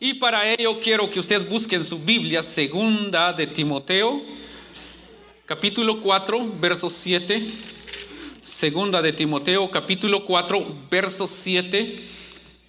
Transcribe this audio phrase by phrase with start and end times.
[0.00, 4.20] Y para ello quiero que usted busque en su Biblia segunda de Timoteo,
[5.46, 7.40] capítulo 4, verso 7.
[8.42, 12.08] Segunda de Timoteo, capítulo 4, verso 7.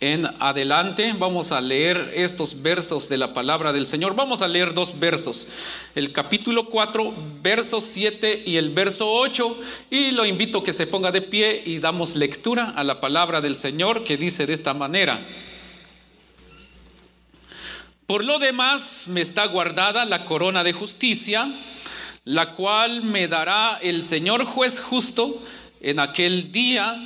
[0.01, 4.15] En adelante vamos a leer estos versos de la palabra del Señor.
[4.15, 5.47] Vamos a leer dos versos,
[5.95, 9.57] el capítulo 4, verso 7 y el verso 8.
[9.89, 13.41] Y lo invito a que se ponga de pie y damos lectura a la palabra
[13.41, 15.25] del Señor que dice de esta manera.
[18.11, 21.49] Por lo demás me está guardada la corona de justicia,
[22.25, 25.41] la cual me dará el Señor juez justo
[25.79, 27.01] en aquel día,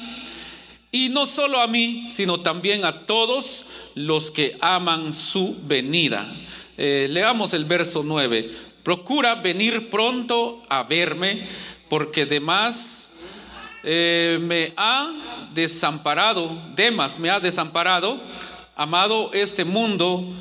[0.92, 6.26] y no solo a mí, sino también a todos los que aman su venida.
[6.76, 8.50] Eh, leamos el verso 9.
[8.82, 11.48] Procura venir pronto a verme,
[11.88, 13.20] porque demás
[13.84, 18.20] eh, me ha desamparado, Demas me ha desamparado,
[18.76, 20.34] amado este mundo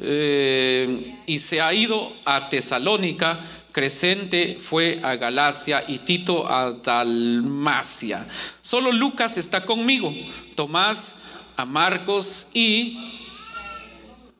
[0.00, 3.40] eh, y se ha ido a Tesalónica,
[3.72, 8.26] Crescente fue a Galacia y Tito a Dalmacia.
[8.60, 10.12] Solo Lucas está conmigo,
[10.54, 11.22] Tomás
[11.56, 13.17] a Marcos y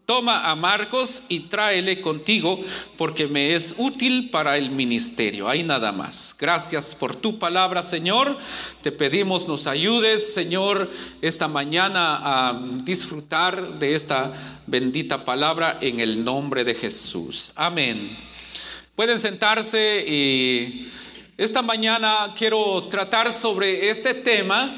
[0.08, 2.64] Toma a Marcos y tráele contigo
[2.96, 5.50] porque me es útil para el ministerio.
[5.50, 6.34] Hay nada más.
[6.40, 8.38] Gracias por tu palabra, Señor.
[8.80, 14.32] Te pedimos nos ayudes, Señor, esta mañana a disfrutar de esta
[14.66, 17.52] bendita palabra en el nombre de Jesús.
[17.54, 18.16] Amén.
[18.96, 20.90] Pueden sentarse y
[21.36, 24.74] esta mañana quiero tratar sobre este tema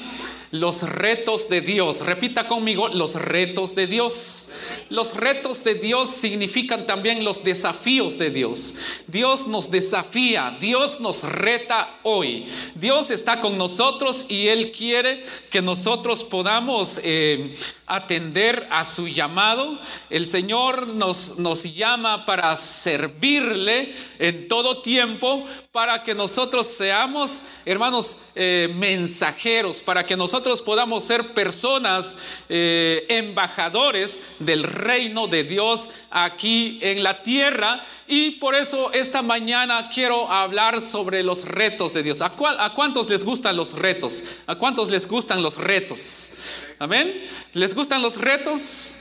[0.51, 2.05] los retos de Dios.
[2.05, 4.51] Repita conmigo, los retos de Dios.
[4.89, 8.75] Los retos de Dios significan también los desafíos de Dios.
[9.07, 12.47] Dios nos desafía, Dios nos reta hoy.
[12.75, 17.55] Dios está con nosotros y Él quiere que nosotros podamos eh,
[17.87, 19.79] atender a su llamado.
[20.11, 28.17] El Señor nos, nos llama para servirle en todo tiempo, para que nosotros seamos, hermanos,
[28.35, 36.81] eh, mensajeros, para que nosotros podamos ser personas, eh, embajadores del reino de Dios aquí
[36.83, 37.85] en la tierra.
[38.09, 42.21] Y por eso esta mañana quiero hablar sobre los retos de Dios.
[42.21, 44.25] ¿A, ¿A cuántos les gustan los retos?
[44.49, 46.33] ¿A cuántos les gustan los retos?
[46.81, 47.31] Amén.
[47.53, 48.97] ¿Les gustan los retos?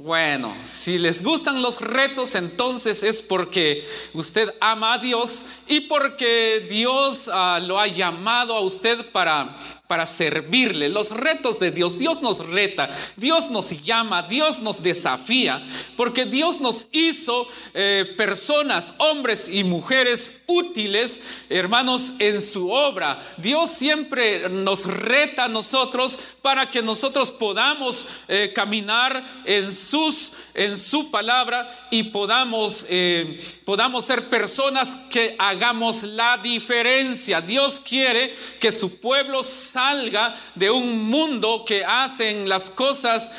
[0.00, 3.84] Bueno, si les gustan los retos, entonces es porque
[4.14, 9.56] usted ama a Dios y porque Dios uh, lo ha llamado a usted para
[9.88, 10.88] para servirle.
[10.90, 15.64] Los retos de Dios, Dios nos reta, Dios nos llama, Dios nos desafía,
[15.96, 23.18] porque Dios nos hizo eh, personas, hombres y mujeres útiles, hermanos, en su obra.
[23.38, 30.76] Dios siempre nos reta a nosotros para que nosotros podamos eh, caminar en sus en
[30.76, 37.40] su palabra y podamos eh, podamos ser personas que hagamos la diferencia.
[37.40, 43.30] Dios quiere que su pueblo salga de un mundo que hacen las cosas,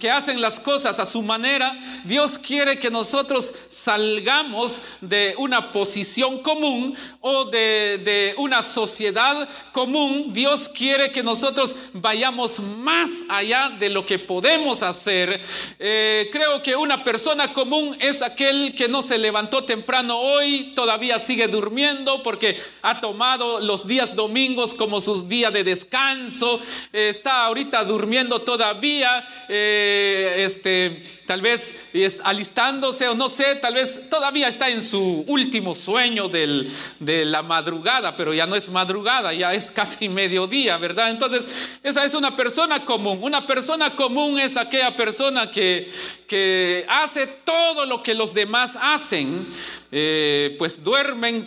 [0.00, 1.72] que hacen las cosas a su manera.
[2.04, 10.32] Dios quiere que nosotros salgamos de una posición común o de, de una sociedad común.
[10.32, 15.40] Dios quiere que nosotros vayamos más allá de lo que podemos hacer
[15.78, 21.18] Eh, creo que una persona común es aquel que no se levantó temprano hoy, todavía
[21.20, 26.60] sigue durmiendo porque ha tomado los días domingos como sus días de descanso,
[26.92, 31.88] eh, está ahorita durmiendo todavía, eh, este, tal vez
[32.24, 37.42] alistándose o no sé, tal vez todavía está en su último sueño del, de la
[37.42, 41.10] madrugada, pero ya no es madrugada, ya es casi mediodía, ¿verdad?
[41.10, 41.46] Entonces,
[41.82, 43.18] esa es una persona común.
[43.22, 45.90] Una persona común es aquella persona que,
[46.26, 49.46] que hace todo lo que los demás hacen,
[49.92, 50.84] eh, pues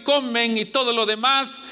[0.03, 1.63] comen y todo lo demás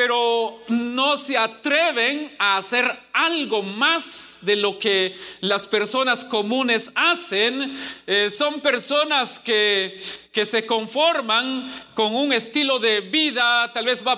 [0.00, 7.76] pero no se atreven a hacer algo más de lo que las personas comunes hacen.
[8.06, 10.00] Eh, son personas que,
[10.32, 14.14] que se conforman con un estilo de vida, tal vez va,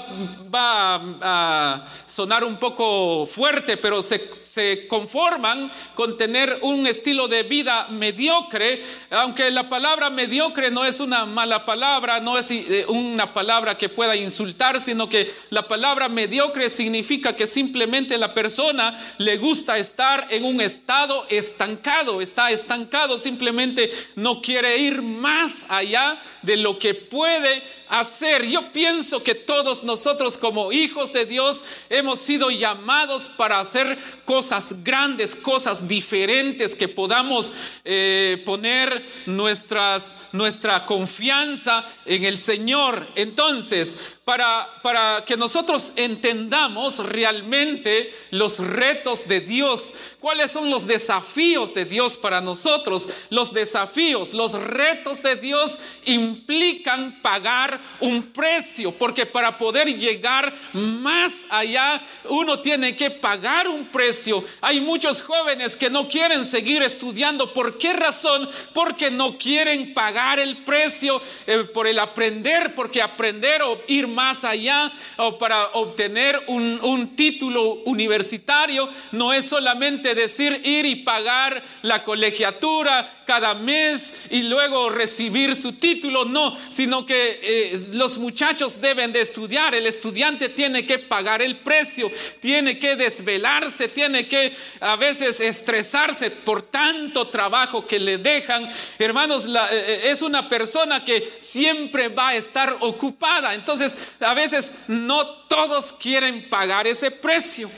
[0.55, 7.44] va a sonar un poco fuerte, pero se, se, conforman con tener un estilo de
[7.44, 13.32] vida mediocre, aunque la palabra mediocre no es una mala palabra, no es eh, una
[13.32, 19.38] palabra que pueda insultar, sino que la palabra mediocre significa que simplemente la persona le
[19.38, 26.01] gusta estar en un estado estancado, está estancado, simplemente no quiere ir más allá
[26.43, 28.46] de lo que puede hacer.
[28.46, 34.82] Yo pienso que todos nosotros como hijos de Dios hemos sido llamados para hacer cosas
[34.82, 37.52] grandes, cosas diferentes, que podamos
[37.84, 43.08] eh, poner nuestras, nuestra confianza en el Señor.
[43.14, 51.84] Entonces, para, que nosotros entendamos realmente los retos de Dios, cuáles son los desafíos de
[51.84, 59.58] Dios para nosotros, los desafíos, los retos de Dios implican pagar un precio, porque para
[59.58, 64.44] poder llegar más allá, uno tiene que pagar un precio.
[64.60, 67.52] Hay muchos jóvenes que no quieren seguir estudiando.
[67.52, 68.48] ¿Por qué razón?
[68.72, 74.21] Porque no quieren pagar el precio eh, por el aprender, porque aprender o ir más
[74.30, 81.62] allá o para obtener un, un título universitario no es solamente decir ir y pagar
[81.82, 88.80] la colegiatura cada mes y luego recibir su título, no, sino que eh, los muchachos
[88.80, 92.10] deben de estudiar, el estudiante tiene que pagar el precio,
[92.40, 98.68] tiene que desvelarse, tiene que a veces estresarse por tanto trabajo que le dejan.
[98.98, 104.75] Hermanos, eh, eh, es una persona que siempre va a estar ocupada, entonces a veces
[104.88, 107.70] no todos quieren pagar ese precio.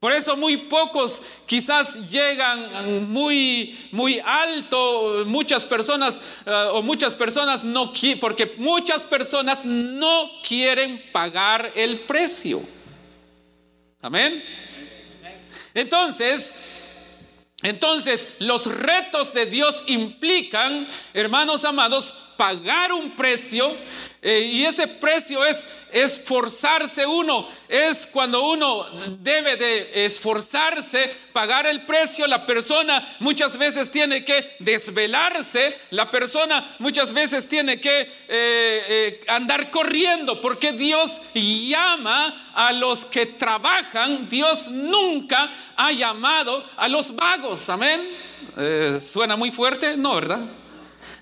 [0.00, 7.64] Por eso muy pocos quizás llegan muy muy alto, muchas personas eh, o muchas personas
[7.64, 12.62] no quieren, porque muchas personas no quieren pagar el precio.
[14.00, 14.42] Amén.
[15.74, 16.54] Entonces,
[17.62, 23.76] entonces los retos de Dios implican, hermanos amados, pagar un precio
[24.22, 28.86] eh, y ese precio es esforzarse uno, es cuando uno
[29.18, 36.76] debe de esforzarse, pagar el precio, la persona muchas veces tiene que desvelarse, la persona
[36.78, 44.30] muchas veces tiene que eh, eh, andar corriendo, porque Dios llama a los que trabajan,
[44.30, 48.00] Dios nunca ha llamado a los vagos, amén.
[48.98, 49.98] ¿Suena muy fuerte?
[49.98, 50.40] No, ¿verdad?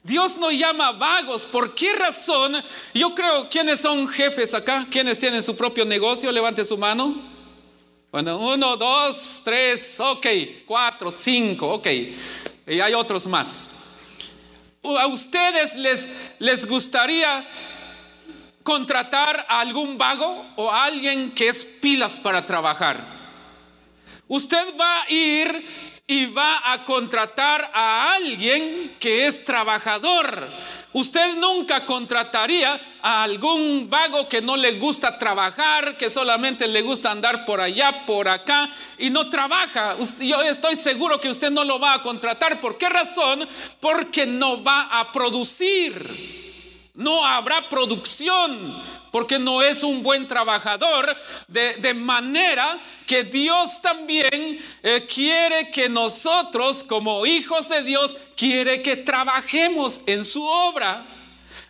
[0.08, 1.44] Dios no llama vagos.
[1.46, 2.56] ¿Por qué razón?
[2.94, 4.86] Yo creo, ¿quiénes son jefes acá?
[4.90, 6.32] ¿Quiénes tienen su propio negocio?
[6.32, 7.14] Levante su mano.
[8.10, 10.26] Bueno, uno, dos, tres, ok,
[10.64, 11.86] cuatro, cinco, ok.
[12.66, 13.74] Y hay otros más.
[14.82, 17.46] ¿A ustedes les, les gustaría
[18.62, 23.04] contratar a algún vago o a alguien que es pilas para trabajar?
[24.26, 30.48] Usted va a ir y va a contratar a alguien que es trabajador.
[30.94, 37.10] Usted nunca contrataría a algún vago que no le gusta trabajar, que solamente le gusta
[37.10, 39.96] andar por allá, por acá y no trabaja.
[40.18, 42.58] Yo estoy seguro que usted no lo va a contratar.
[42.58, 43.46] ¿Por qué razón?
[43.78, 46.47] Porque no va a producir.
[46.98, 51.16] No habrá producción porque no es un buen trabajador.
[51.46, 52.76] De, manera
[53.06, 60.24] que Dios también eh, quiere que nosotros como hijos de Dios, quiere que trabajemos en
[60.24, 61.06] su obra.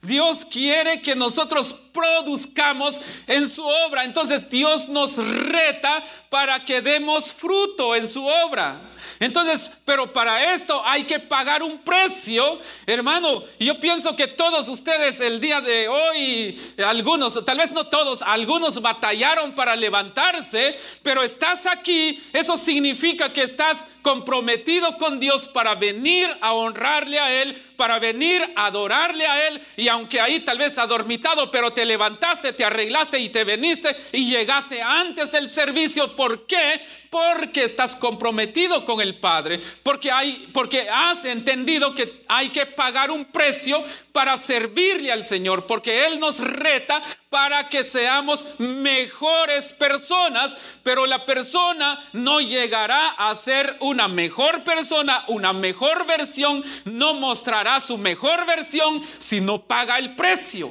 [0.01, 4.05] Dios quiere que nosotros produzcamos en su obra.
[4.05, 8.81] Entonces Dios nos reta para que demos fruto en su obra.
[9.21, 13.45] Entonces, pero para esto hay que pagar un precio, hermano.
[13.59, 18.81] Yo pienso que todos ustedes el día de hoy, algunos, tal vez no todos, algunos
[18.81, 26.29] batallaron para levantarse, pero estás aquí, eso significa que estás comprometido con Dios para venir
[26.41, 29.61] a honrarle a Él, para venir a adorarle a Él.
[29.77, 34.29] Y aunque ahí tal vez adormitado, pero te levantaste, te arreglaste y te veniste y
[34.31, 36.17] llegaste antes del servicio.
[36.17, 36.81] ¿Por qué?
[37.11, 43.11] Porque estás comprometido con el Padre, porque hay porque has entendido que hay que pagar
[43.11, 50.57] un precio para servirle al Señor, porque él nos reta para que seamos mejores personas,
[50.83, 57.81] pero la persona no llegará a ser una mejor persona, una mejor versión, no mostrará
[57.81, 60.71] su mejor versión si no paga el precio.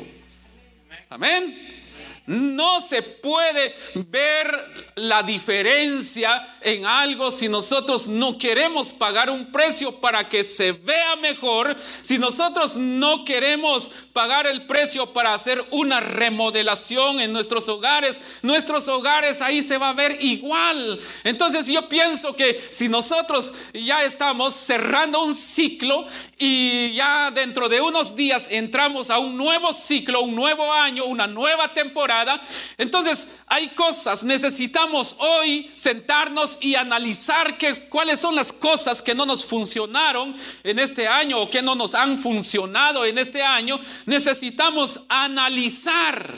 [1.09, 1.86] Amén.
[2.27, 10.01] No se puede ver la diferencia en algo si nosotros no queremos pagar un precio
[10.01, 15.99] para que se vea mejor, si nosotros no queremos pagar el precio para hacer una
[15.99, 20.99] remodelación en nuestros hogares, nuestros hogares ahí se va a ver igual.
[21.23, 27.79] Entonces yo pienso que si nosotros ya estamos cerrando un ciclo y ya dentro de
[27.79, 32.41] unos días entramos a un nuevo ciclo, un nuevo año, una nueva temporada,
[32.79, 39.27] entonces hay cosas, necesitamos hoy sentarnos y analizar que, cuáles son las cosas que no
[39.27, 43.79] nos funcionaron en este año o que no nos han funcionado en este año.
[44.07, 46.33] Necesitamos analizar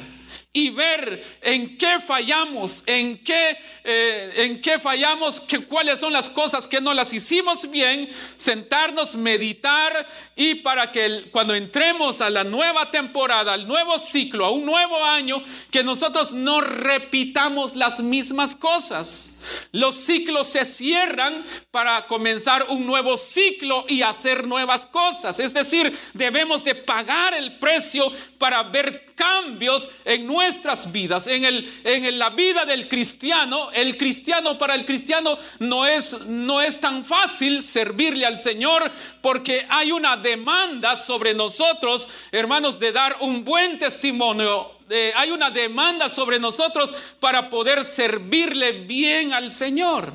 [0.51, 6.31] y ver en qué fallamos, en qué, eh, en qué fallamos, que, cuáles son las
[6.31, 10.07] cosas que no las hicimos bien, sentarnos, meditar
[10.39, 15.03] y para que cuando entremos a la nueva temporada, al nuevo ciclo, a un nuevo
[15.03, 19.33] año, que nosotros no repitamos las mismas cosas.
[19.73, 25.41] Los ciclos se cierran para comenzar un nuevo ciclo y hacer nuevas cosas.
[25.41, 31.69] Es decir, debemos de pagar el precio para ver cambios en nuestras vidas, en, el,
[31.83, 33.69] en la vida del cristiano.
[33.73, 38.89] El cristiano para el cristiano no es, no es tan fácil servirle al Señor
[39.21, 44.79] porque hay una demanda sobre nosotros, hermanos, de dar un buen testimonio
[45.15, 50.11] hay una demanda sobre nosotros para poder servirle bien al Señor.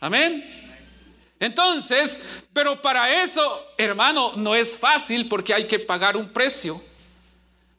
[0.00, 0.52] Amén.
[1.40, 2.20] Entonces,
[2.52, 6.80] pero para eso, hermano, no es fácil porque hay que pagar un precio.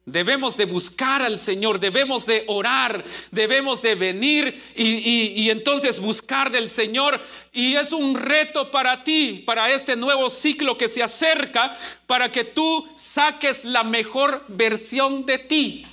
[0.08, 6.70] Debemos de buscar al Señor, debemos de orar, debemos de venir y, entonces buscar del
[6.70, 7.22] Señor.
[7.52, 12.46] Y es un reto para ti, para este nuevo ciclo que se acerca, para que
[12.46, 15.86] tú saques la mejor versión de ti.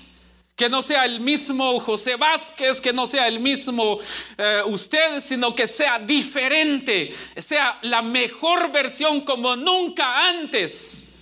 [0.55, 3.99] Que no sea el mismo José Vázquez, que no sea el mismo
[4.39, 11.14] eh, usted, sino que sea diferente, sea la mejor versión como nunca antes.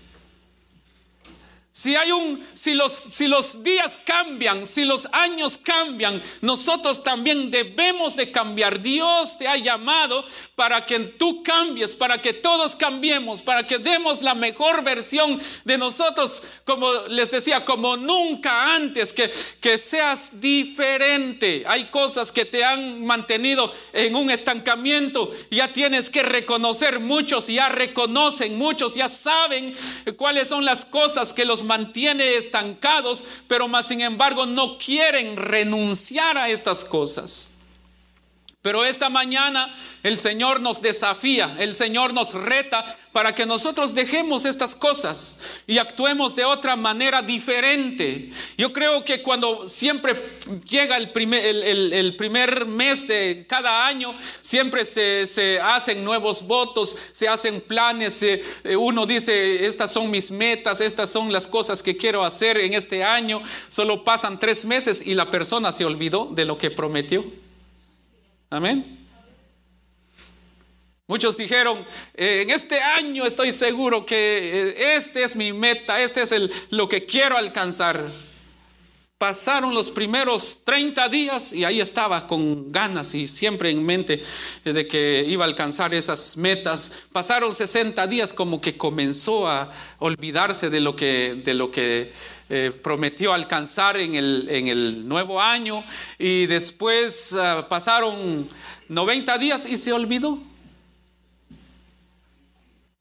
[1.74, 8.30] Si, hay un, si, los, días cambian, si los años cambian, nosotros también debemos de
[8.30, 8.82] cambiar.
[8.82, 10.22] Dios te ha llamado
[10.54, 15.78] para que tú cambies, para que todos cambiemos, para que demos la mejor versión de
[15.78, 21.64] nosotros, como les decía, como nunca antes, que, que seas diferente.
[21.66, 25.30] Hay cosas que te han mantenido en un estancamiento.
[25.50, 29.74] Ya tienes que reconocer, muchos ya reconocen, muchos ya saben
[30.18, 36.38] cuáles son las cosas que los mantiene estancados, pero más sin embargo no quieren renunciar
[36.38, 37.52] a estas cosas.
[38.62, 44.44] Pero esta mañana el Señor nos desafía, el Señor nos reta para que nosotros dejemos
[44.44, 48.30] estas cosas y actuemos de otra manera diferente.
[48.62, 50.38] Yo creo que cuando siempre
[50.70, 58.22] llega el primer, mes de cada año, siempre se, hacen nuevos votos, se hacen planes,
[58.22, 58.40] eh,
[58.78, 63.02] uno dice, estas son mis metas, estas son las cosas que quiero hacer en este
[63.02, 67.24] año, solo pasan tres meses y la persona se olvidó de lo que prometió.
[68.48, 68.96] Amén.
[71.08, 76.22] Muchos dijeron, eh, en este año estoy seguro que eh, este es mi meta, este
[76.22, 76.32] es
[76.70, 78.31] lo que quiero alcanzar.
[79.22, 84.20] Pasaron los primeros 30 días y ahí estaba con ganas y siempre en mente
[84.64, 87.04] de que iba a alcanzar esas metas.
[87.12, 92.12] Pasaron 60 días como que comenzó a olvidarse de lo que, de lo que
[92.50, 95.84] eh, prometió alcanzar en el, en el, nuevo año
[96.18, 98.48] y después ah, pasaron
[98.88, 100.36] 90 días y se olvidó.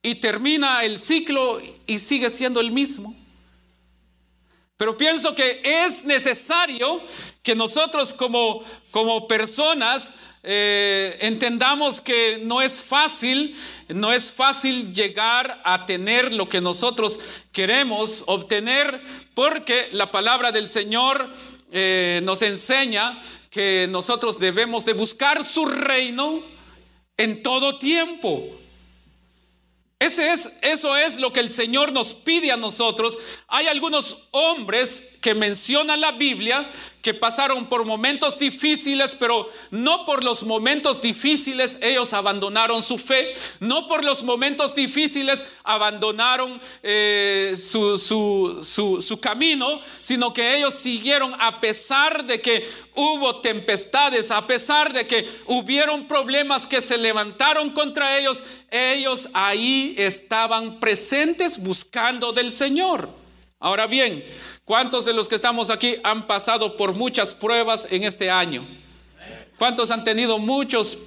[0.04, 3.16] Y termina el ciclo y sigue siendo el mismo.
[4.82, 7.04] Pero pienso que es necesario
[7.44, 13.56] que nosotros como, como personas eh, entendamos que no es fácil,
[13.90, 17.20] no es fácil llegar a tener lo que nosotros
[17.52, 19.04] queremos obtener,
[19.36, 21.32] porque la palabra del Señor
[21.72, 23.22] eh, nos enseña
[23.52, 26.42] que nosotros debemos de buscar su reino
[27.18, 28.61] en todo tiempo.
[30.02, 30.18] Es,
[30.64, 33.20] eso es lo que el Señor nos pide a nosotros.
[33.48, 36.68] Hay algunos hombres que menciona la Biblia
[37.02, 43.36] que pasaron por momentos difíciles, pero no por los momentos difíciles ellos abandonaron su fe,
[43.60, 51.60] no por los momentos difíciles abandonaron eh, su, su camino, sino que ellos siguieron a
[51.60, 58.18] pesar de que hubo tempestades, a pesar de que hubieron problemas que se levantaron contra
[58.18, 63.10] ellos, ellos ahí estaban presentes buscando del Señor.
[63.60, 64.24] Ahora bien,
[64.72, 68.66] ¿Cuántos de los que estamos aquí han pasado por muchas pruebas en este año?
[69.58, 70.98] ¿Cuántos han tenido muchos,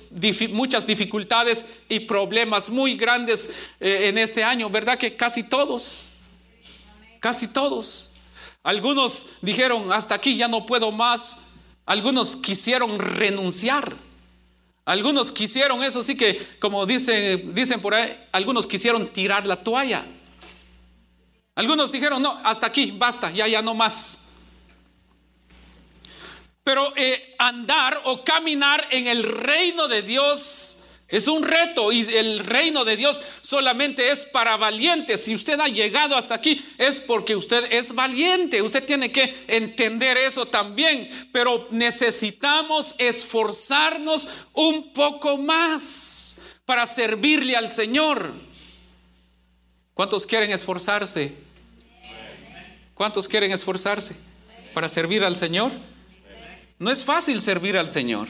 [0.50, 3.48] muchas dificultades y problemas muy grandes
[3.80, 4.68] eh, en este año?
[4.68, 6.10] ¿Verdad que casi todos?
[7.20, 8.12] Casi todos.
[8.62, 11.44] Algunos dijeron, hasta aquí ya no puedo más.
[11.86, 13.96] Algunos quisieron renunciar.
[14.84, 20.04] Algunos quisieron, eso sí que, como dicen, dicen por ahí, algunos quisieron tirar la toalla.
[21.54, 24.22] Algunos dijeron, no, hasta aquí, basta, ya, ya no más.
[26.64, 32.40] Pero eh, andar o caminar en el reino de Dios es un reto y el
[32.40, 35.22] reino de Dios solamente es para valientes.
[35.22, 38.62] Si usted ha llegado hasta aquí es porque usted es valiente.
[38.62, 41.08] Usted tiene que entender eso también.
[41.30, 48.32] Pero necesitamos esforzarnos un poco más para servirle al Señor.
[49.92, 51.43] ¿Cuántos quieren esforzarse?
[52.94, 54.16] ¿Cuántos quieren esforzarse
[54.72, 55.72] para servir al Señor?
[56.78, 58.28] No es fácil servir al Señor.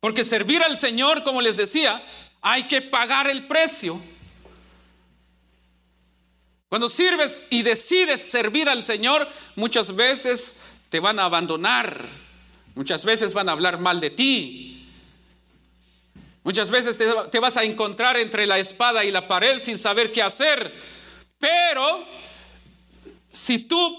[0.00, 2.04] Porque servir al Señor, como les decía,
[2.40, 4.00] hay que pagar el precio.
[6.68, 12.06] Cuando sirves y decides servir al Señor, muchas veces te van a abandonar,
[12.74, 14.88] muchas veces van a hablar mal de ti,
[16.42, 16.98] muchas veces
[17.30, 20.74] te, vas a encontrar entre la espada y la pared sin saber qué hacer,
[21.38, 22.06] pero
[23.36, 23.98] si tú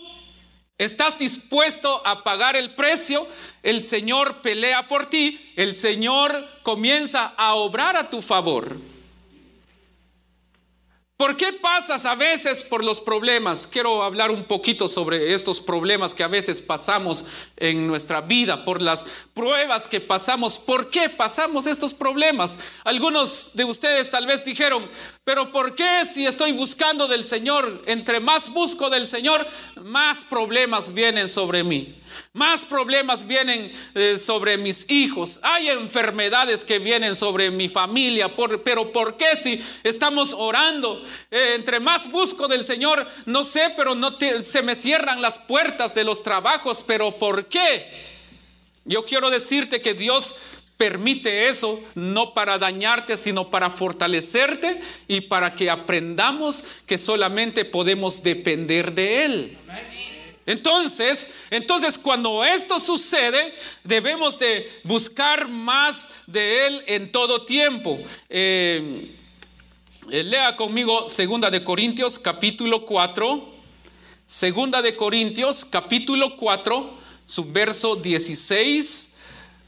[0.78, 3.28] estás dispuesto a pagar el precio,
[3.64, 8.78] el Señor pelea por ti, el Señor comienza a obrar a tu favor.
[11.18, 13.66] ¿Por qué pasas a veces por los problemas?
[13.66, 18.84] Quiero hablar un poquito sobre estos problemas que a veces pasamos en nuestra vida, por
[18.84, 20.60] las pruebas que pasamos.
[20.60, 22.60] ¿Por qué pasamos estos problemas?
[22.84, 24.88] Algunos de ustedes tal vez dijeron,
[25.28, 29.46] pero ¿por qué si estoy buscando del Señor, entre más busco del Señor,
[29.84, 31.96] más problemas vienen sobre mí?
[32.32, 35.42] Más problemas vienen eh, sobre mis hijos.
[35.44, 38.34] Hay enfermedades que vienen sobre mi familia.
[38.64, 41.04] pero ¿por qué si estamos orando?
[41.30, 45.94] Eh, entre más busco del Señor, no sé, pero no se me cierran las puertas
[45.94, 46.86] de los trabajos.
[46.88, 48.16] Pero ¿por qué?
[48.86, 50.38] Yo quiero decirte que Dios
[50.78, 58.24] permite eso no para dañarte, sino para fortalecerte y para que aprendamos que solamente podemos
[58.24, 59.58] depender de Él.
[60.46, 68.00] Entonces, entonces cuando esto sucede, debemos de buscar más de Él en todo tiempo.
[68.30, 69.14] Eh,
[70.10, 73.58] eh, lea conmigo Segunda de Corintios capítulo 4.
[74.26, 79.17] Segunda de Corintios capítulo 4, su verso 16.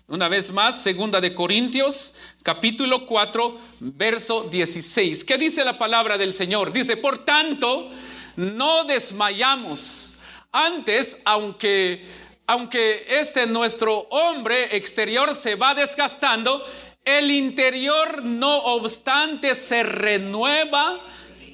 [0.10, 5.24] Una vez más, Segunda de Corintios capítulo 4, verso 16.
[5.24, 6.74] ¿Qué dice la palabra del Señor?
[6.74, 7.92] Dice, por tanto,
[8.36, 10.16] no desmayamos
[10.52, 12.08] antes, aunque,
[12.48, 16.66] aunque este nuestro hombre exterior se va desgastando,
[17.06, 21.06] el interior no obstante se renueva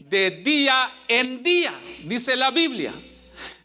[0.05, 1.73] de día en día,
[2.05, 2.93] dice la Biblia.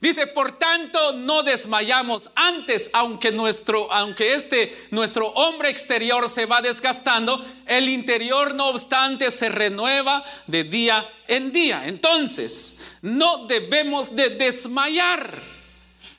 [0.01, 6.63] Dice, por tanto, no desmayamos antes, aunque nuestro, aunque este, nuestro hombre exterior se va
[6.63, 11.83] desgastando, el interior no obstante se renueva de día en día.
[11.85, 15.43] Entonces, no debemos de desmayar.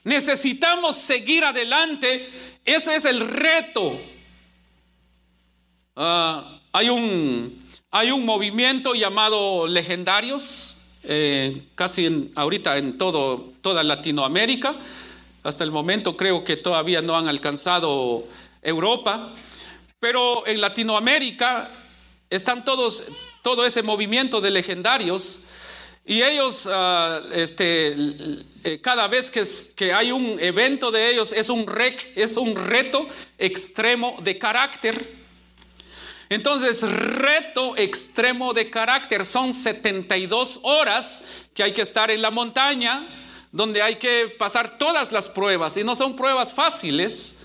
[0.03, 2.29] Necesitamos seguir adelante.
[2.63, 3.99] Ese es el reto.
[5.95, 14.75] Ah, hay, un, hay un movimiento llamado Legendarios eh, casi ahorita en todo, toda Latinoamérica.
[15.43, 18.25] Hasta el momento creo que todavía no han alcanzado
[18.61, 19.33] Europa,
[19.99, 21.71] pero en Latinoamérica
[22.29, 23.05] están todos,
[23.41, 25.47] todo ese movimiento de legendarios
[26.03, 27.95] Y ellos, uh, este,
[28.63, 29.43] eh, cada vez que,
[29.75, 35.20] que, hay un evento de ellos, es un, rec, es un reto extremo de carácter.
[36.31, 43.05] Entonces, reto extremo de carácter son 72 horas que hay que estar en la montaña,
[43.51, 47.39] donde hay que pasar todas las pruebas, y no son pruebas fáciles.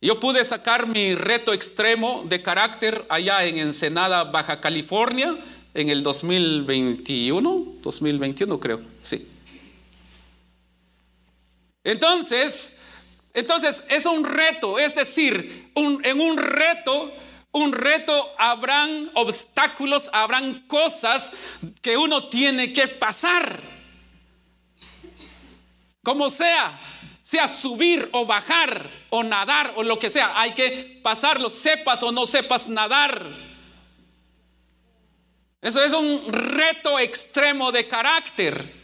[0.00, 5.38] Yo pude sacar mi reto extremo de carácter allá en Ensenada, Baja California,
[5.74, 9.28] en el 2021, 2021 creo, sí.
[11.84, 12.78] Entonces,
[13.32, 17.12] entonces es un reto, es decir, en un reto,
[17.52, 21.32] un reto habrán obstáculos, habrán cosas
[21.80, 23.60] que uno tiene que pasar.
[26.02, 26.78] Como sea,
[27.22, 32.12] sea subir o bajar o nadar o lo que sea, hay que pasarlo, sepas o
[32.12, 33.48] no sepas nadar.
[35.60, 38.76] Eso es un reto extremo de carácter.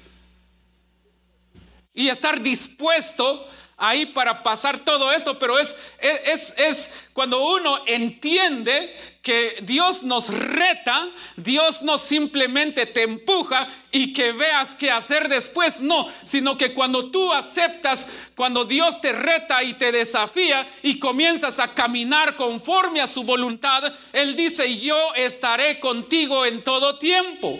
[1.94, 8.94] Y estar dispuesto ahí para pasar todo esto, pero es, es, es, cuando uno entiende
[9.22, 15.80] que Dios nos reta, Dios no simplemente te empuja y que veas qué hacer después,
[15.80, 21.58] no, sino que cuando tú aceptas, cuando Dios te reta y te desafía y comienzas
[21.58, 27.58] a caminar conforme a su voluntad, Él dice, yo estaré contigo en todo tiempo.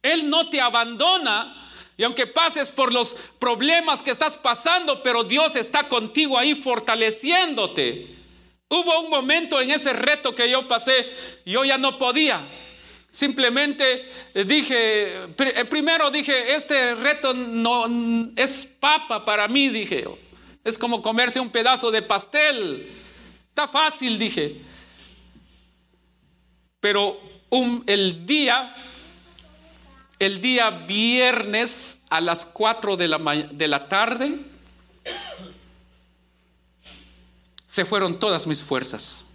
[0.00, 1.63] Él no te abandona
[1.96, 8.08] y aunque pases por los problemas que estás pasando, pero Dios está contigo ahí fortaleciéndote.
[8.68, 11.08] Hubo un momento en ese reto que yo pasé,
[11.46, 12.40] yo ya no podía.
[13.10, 17.86] Simplemente dije, eh, primero dije, este reto no
[18.34, 20.04] es papa para mí, dije.
[20.64, 22.90] Es como comerse un pedazo de pastel.
[23.50, 24.56] Está fácil, dije.
[26.80, 28.74] Pero un, el día
[30.24, 34.38] el día viernes a las 4 de la, de la tarde,
[37.66, 39.26] se fueron todas mis fuerzas.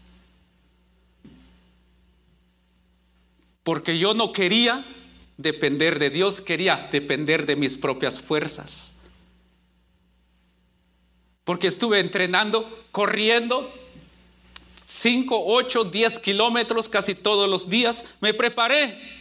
[3.61, 4.83] Porque yo no quería
[5.37, 8.93] depender de Dios, quería depender de mis propias fuerzas.
[11.43, 13.71] Porque estuve entrenando, corriendo
[14.85, 18.05] 5, 8, 10 kilómetros casi todos los días.
[18.21, 19.18] Me preparé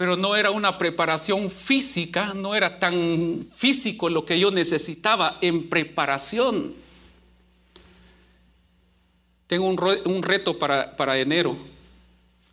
[0.00, 5.68] pero no era una preparación física, no era tan físico lo que yo necesitaba en
[5.68, 6.72] preparación.
[9.46, 11.54] Tengo un, reto para, enero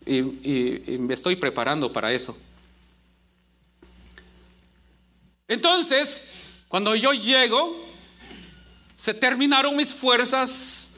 [0.05, 2.37] y, y me estoy preparando para eso.
[5.47, 6.25] Entonces,
[6.67, 7.81] cuando yo llego,
[8.93, 10.95] se terminaron mis fuerzas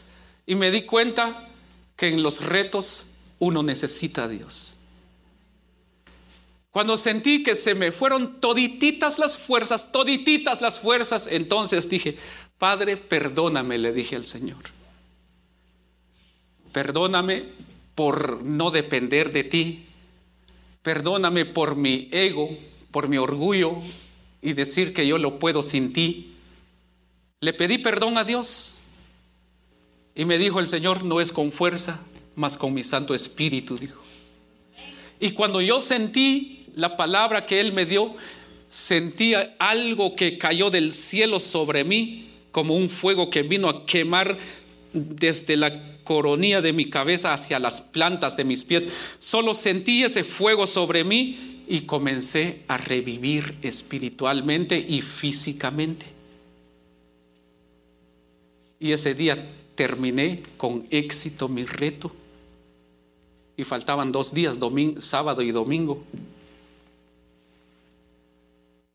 [0.48, 1.48] y me di cuenta
[1.96, 4.79] que en los retos uno necesita a Dios.
[6.72, 12.18] Cuando sentí que se me fueron todititas las fuerzas, todititas las fuerzas, entonces dije,
[12.60, 14.64] Padre, perdóname, le dije al Señor.
[16.72, 17.46] Perdóname
[17.96, 19.86] por no depender de ti.
[20.84, 22.56] Perdóname por mi ego,
[22.92, 23.76] por mi orgullo
[24.42, 26.36] y decir que yo lo puedo sin ti.
[27.42, 28.78] Le pedí perdón a Dios
[30.16, 32.00] y me dijo el Señor, no es con fuerza,
[32.36, 34.02] mas con mi Santo Espíritu, dijo.
[35.20, 38.16] Y cuando yo sentí la palabra que Él me dio,
[38.70, 44.38] sentía algo que cayó del cielo sobre mí, como un fuego que vino a quemar
[44.94, 48.88] desde la coronilla de mi cabeza hacia las plantas de mis pies.
[49.20, 56.08] Solo sentí ese fuego sobre mí y comencé a revivir espiritualmente y físicamente.
[58.80, 59.38] Y ese día
[59.76, 62.12] terminé con éxito mi reto.
[63.56, 64.58] Y faltaban dos días,
[65.00, 66.02] sábado y domingo.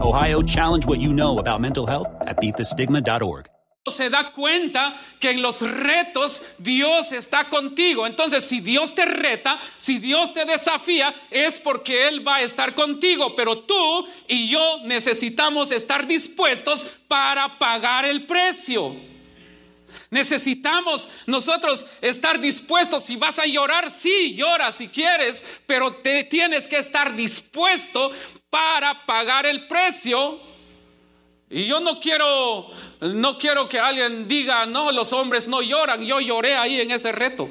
[0.00, 3.46] Ohio, challenge what you know about mental health at beatthestigma.org.
[3.90, 8.06] se da cuenta que en los retos Dios está contigo.
[8.06, 12.74] Entonces, si Dios te reta, si Dios te desafía, es porque Él va a estar
[12.74, 13.34] contigo.
[13.34, 18.94] Pero tú y yo necesitamos estar dispuestos para pagar el precio.
[20.10, 23.04] Necesitamos nosotros estar dispuestos.
[23.04, 28.12] Si vas a llorar, sí, llora si quieres, pero te tienes que estar dispuesto
[28.50, 30.40] para pagar el precio
[31.52, 36.06] y yo no quiero, no quiero que alguien diga, no, los hombres no lloran.
[36.06, 37.50] Yo lloré ahí en ese reto.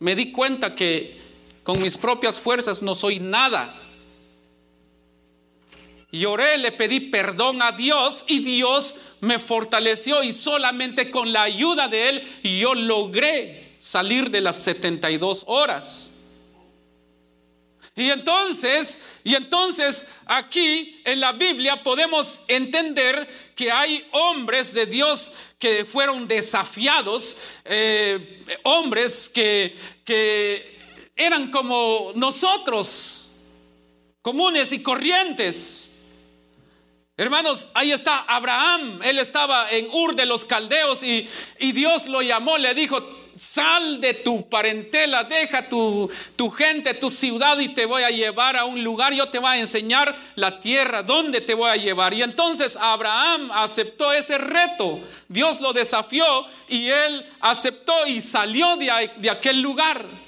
[0.00, 1.18] Me di cuenta que
[1.62, 3.74] con mis propias fuerzas no soy nada.
[6.12, 11.88] Lloré, le pedí perdón a Dios y Dios me fortaleció y solamente con la ayuda
[11.88, 16.17] de Él yo logré salir de las 72 horas.
[17.98, 25.32] Y entonces, y entonces aquí en la Biblia podemos entender que hay hombres de Dios
[25.58, 30.78] que fueron desafiados, eh, hombres que, que
[31.16, 33.32] eran como nosotros,
[34.22, 35.96] comunes y corrientes.
[37.16, 42.22] Hermanos, ahí está Abraham, él estaba en Ur de los Caldeos y, y Dios lo
[42.22, 47.86] llamó, le dijo, sal de tu parentela, deja tu, tu, gente, tu ciudad y te
[47.86, 51.54] voy a llevar a un lugar, yo te voy a enseñar la tierra, dónde te
[51.54, 52.12] voy a llevar.
[52.14, 56.24] Y entonces Abraham aceptó ese reto, Dios lo desafió
[56.68, 60.27] y él aceptó y salió de, de aquel lugar.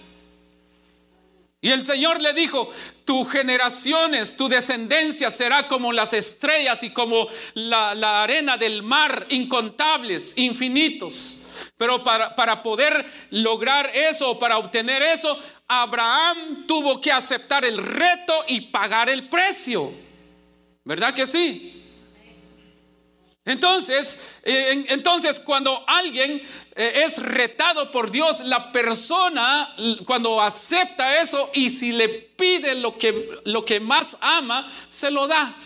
[1.63, 2.71] Y el Señor le dijo,
[3.05, 9.27] tus generaciones, tu descendencia será como las estrellas y como la, la arena del mar,
[9.29, 11.41] incontables, infinitos.
[11.77, 18.45] Pero para, para poder lograr eso, para obtener eso, Abraham tuvo que aceptar el reto
[18.49, 19.93] y pagar el precio.
[20.85, 21.80] ¿Verdad que sí?
[23.45, 26.43] Entonces, eh, entonces cuando alguien
[26.77, 29.75] eh, es retado por Dios, la persona
[30.07, 35.27] cuando acepta eso y si le pide lo que, lo que más ama, se lo
[35.27, 35.57] da.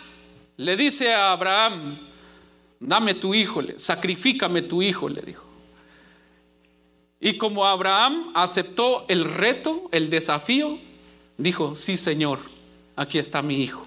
[0.57, 1.99] Le dice a Abraham,
[2.79, 5.45] dame tu hijo, sacrifícame tu hijo, le dijo.
[7.19, 10.79] Y como Abraham aceptó el reto, el desafío,
[11.37, 12.39] dijo, sí Señor,
[12.95, 13.85] aquí está mi hijo.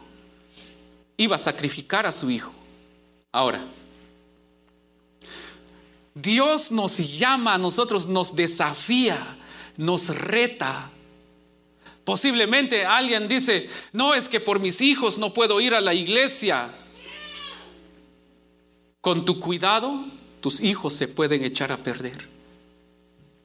[1.16, 2.52] Iba a sacrificar a su hijo.
[3.32, 3.64] Ahora,
[6.20, 9.36] Dios nos llama a nosotros, nos desafía,
[9.76, 10.90] nos reta.
[12.04, 16.74] Posiblemente alguien dice, no es que por mis hijos no puedo ir a la iglesia.
[19.00, 20.06] Con tu cuidado,
[20.40, 22.28] tus hijos se pueden echar a perder.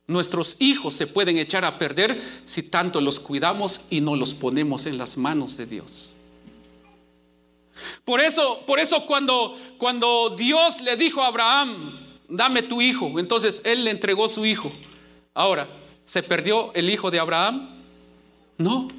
[0.07, 4.85] Nuestros hijos se pueden echar a perder si tanto los cuidamos y no los ponemos
[4.87, 6.15] en las manos de Dios.
[8.03, 12.02] Por eso, por eso cuando, cuando Dios le dijo a Abraham,
[12.35, 14.71] dame tu hijo, entonces él le entregó su hijo.
[15.33, 15.67] Ahora,
[16.05, 17.69] ¿se perdió el hijo de Abraham?
[18.57, 18.89] No.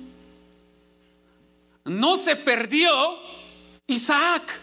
[1.85, 2.91] No se perdió
[3.87, 4.61] Isaac.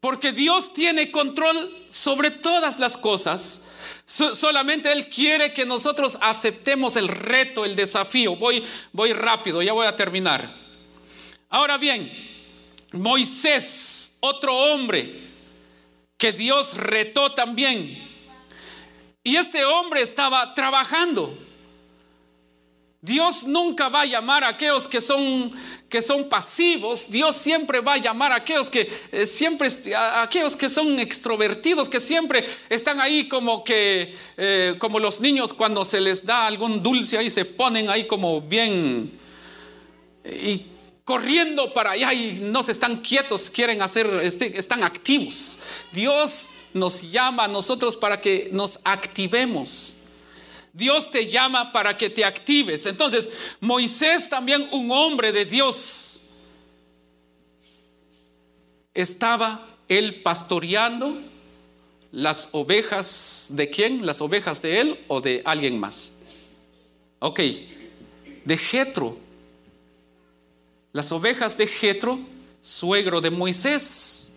[0.00, 3.66] Porque Dios tiene control sobre todas las cosas
[4.10, 8.36] solamente Él quiere que nosotros aceptemos el reto, el desafío.
[8.36, 10.52] Voy, voy rápido, ya voy a terminar.
[11.48, 12.12] Ahora bien,
[12.92, 15.29] Moisés, otro hombre
[16.20, 17.98] que Dios retó también.
[19.24, 21.36] Y este hombre estaba trabajando.
[23.00, 25.50] Dios nunca va a llamar a aquellos que son,
[25.88, 30.54] que son pasivos, Dios siempre va a llamar a aquellos que eh, siempre, a aquellos
[30.54, 36.02] que son extrovertidos, que siempre están ahí como que, eh, como los niños cuando se
[36.02, 39.10] les da algún dulce ahí se ponen ahí como bien
[40.22, 40.66] y
[41.10, 45.58] corriendo para allá y no están quietos, quieren hacer, este, están activos.
[45.90, 49.96] Dios nos llama a nosotros para que nos activemos.
[50.72, 52.86] Dios te llama para que te actives.
[52.86, 56.26] Entonces, Moisés también, un hombre de Dios,
[58.94, 61.20] estaba él pastoreando
[62.12, 64.06] las ovejas de quién?
[64.06, 66.18] Las ovejas de él o de alguien más.
[67.18, 67.40] Ok,
[68.44, 69.29] de Jetro.
[70.92, 72.18] Las ovejas de Jetro,
[72.60, 74.36] suegro de Moisés.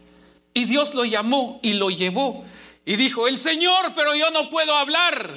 [0.53, 2.43] Y Dios lo llamó y lo llevó.
[2.85, 5.35] Y dijo, el Señor, pero yo no puedo hablar.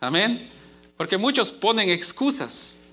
[0.00, 0.50] Amén.
[0.96, 2.84] Porque muchos ponen excusas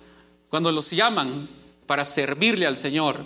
[0.50, 1.48] cuando los llaman
[1.88, 3.26] para servirle al Señor.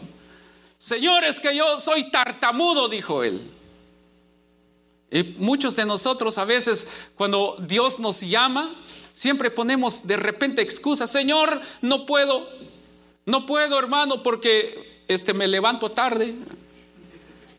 [0.78, 3.52] Señor, es que yo soy tartamudo, dijo él.
[5.12, 8.76] Y muchos de nosotros a veces cuando Dios nos llama,
[9.14, 11.12] siempre ponemos de repente excusas.
[11.12, 12.48] Señor, no puedo.
[13.26, 16.36] No puedo, hermano, porque este me levanto tarde.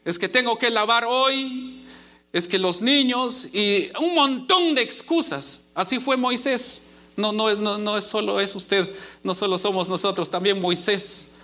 [0.05, 1.85] Es que tengo que lavar hoy.
[2.33, 5.69] Es que los niños y un montón de excusas.
[5.75, 6.87] Así fue Moisés.
[7.17, 11.37] No, no, no, no es solo es usted, no solo somos nosotros, también Moisés.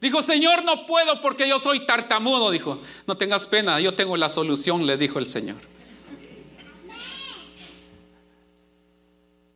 [0.00, 2.50] Dijo, Señor, no puedo porque yo soy tartamudo.
[2.50, 5.58] Dijo, no tengas pena, yo tengo la solución, le dijo el Señor.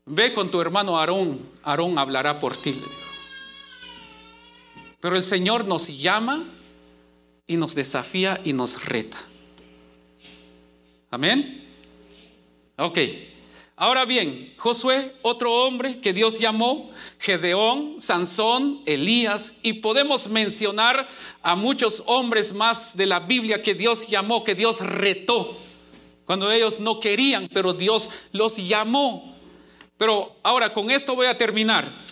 [0.06, 3.03] Ve con tu hermano Aarón, Aarón hablará por ti, le dijo.
[5.04, 6.44] Pero el Señor nos llama
[7.46, 9.18] y nos desafía y nos reta.
[11.10, 11.62] Amén.
[12.78, 12.98] Ok.
[13.76, 21.06] Ahora bien, Josué, otro hombre que Dios llamó, Gedeón, Sansón, Elías, y podemos mencionar
[21.42, 25.58] a muchos hombres más de la Biblia que Dios llamó, que Dios retó,
[26.24, 29.36] cuando ellos no querían, pero Dios los llamó.
[29.98, 32.04] Pero ahora con esto voy a terminar.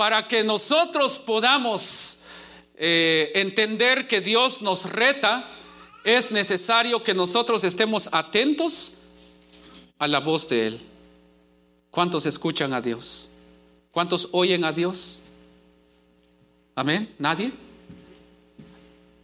[0.00, 2.20] Para que nosotros podamos
[2.74, 5.46] eh, entender que Dios nos reta,
[6.04, 8.94] es necesario que nosotros estemos atentos
[9.98, 10.80] a la voz de Él.
[11.90, 13.28] ¿Cuántos escuchan a Dios?
[13.90, 15.20] ¿Cuántos oyen a Dios?
[16.74, 17.14] Amén.
[17.18, 17.52] ¿Nadie?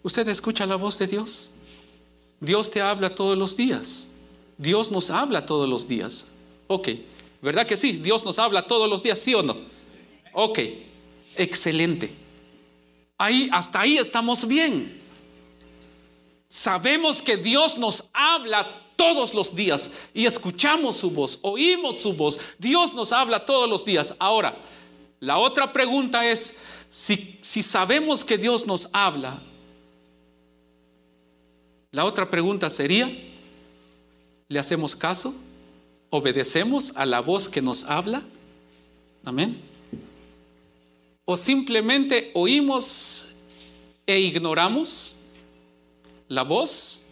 [0.03, 1.53] ¿Usted escucha la voz de Dios?
[2.39, 4.11] Dios te habla todos los días.
[4.59, 6.33] Dios nos habla todos los días.
[6.67, 6.89] Ok.
[7.41, 7.93] ¿Verdad que sí?
[7.93, 9.75] Dios nos habla todos los días, ¿sí o no?
[10.39, 10.59] Ok.
[11.35, 12.11] Excelente.
[13.17, 15.01] Ahí, hasta ahí estamos bien.
[16.47, 22.39] Sabemos que Dios nos habla todos los días y escuchamos su voz, oímos su voz.
[22.59, 24.15] Dios nos habla todos los días.
[24.19, 24.55] Ahora,
[25.21, 26.59] la otra pregunta es,
[26.91, 29.41] si, si sabemos que Dios nos habla,
[31.93, 33.11] la otra pregunta sería,
[34.49, 35.35] ¿le hacemos caso?
[36.11, 38.23] ¿Obedecemos a la voz que nos habla?
[39.25, 39.76] Amén.
[41.29, 43.31] ¿O simplemente oímos
[44.07, 45.23] e ignoramos
[46.29, 47.03] la voz?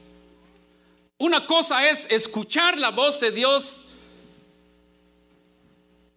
[1.19, 3.87] Una cosa es escuchar la voz de Dios,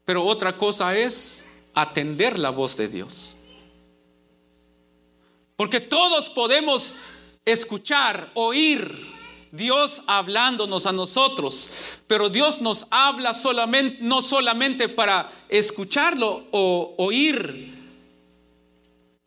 [0.06, 3.38] pero otra cosa es atender la voz de Dios.
[5.56, 6.94] Porque todos podemos
[7.46, 9.12] escuchar, oír
[9.52, 11.72] Dios hablándonos a nosotros,
[12.06, 17.77] pero Dios nos habla solamente no solamente para escucharlo o oír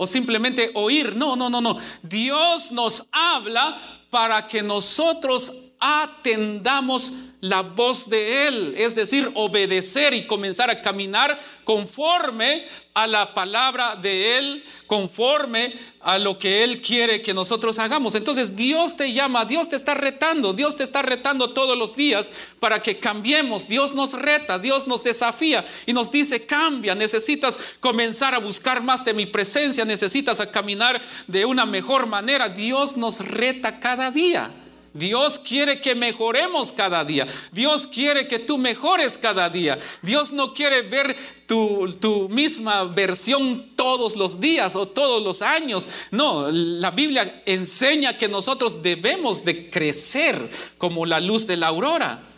[0.03, 1.77] o simplemente oír, no, no, no, no.
[2.03, 3.77] Dios nos habla
[4.09, 11.40] para que nosotros atendamos la voz de Él, es decir, obedecer y comenzar a caminar
[11.64, 18.14] conforme a la palabra de Él, conforme a lo que Él quiere que nosotros hagamos.
[18.14, 22.31] Entonces Dios te llama, Dios te está retando, Dios te está retando todos los días
[22.59, 23.66] para que cambiemos.
[23.66, 29.03] Dios nos reta, Dios nos desafía y nos dice, cambia, necesitas comenzar a buscar más
[29.03, 32.51] de mi presencia, necesitas a caminar de una mejor manera.
[32.51, 34.53] Dios nos reta cada día.
[34.92, 37.26] Dios quiere que mejoremos cada día.
[37.53, 39.79] Dios quiere que tú mejores cada día.
[40.03, 45.88] Dios no quiere ver tu, tu, misma versión todos los días o todos los años.
[46.11, 52.30] No, la Biblia enseña que nosotros debemos de crecer como la luz de la aurora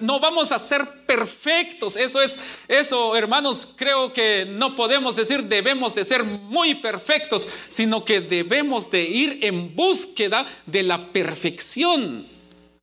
[0.00, 1.96] no vamos a ser perfectos.
[1.96, 8.04] Eso es, eso, hermanos, creo que no podemos decir debemos de ser muy perfectos, sino
[8.04, 12.26] que debemos de ir en búsqueda de la perfección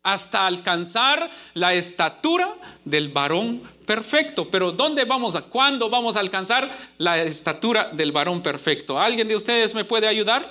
[0.02, 4.50] hasta alcanzar la estatura del varón perfecto.
[4.50, 5.42] Pero ¿dónde vamos a?
[5.44, 9.00] ¿Cuándo vamos a alcanzar la estatura del varón perfecto?
[9.00, 10.48] ¿Alguien de ustedes me puede ayudar?